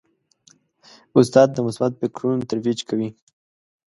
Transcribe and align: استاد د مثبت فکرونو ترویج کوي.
استاد 1.19 1.47
د 1.53 1.57
مثبت 1.67 1.91
فکرونو 2.01 2.47
ترویج 2.49 2.79
کوي. 2.89 3.09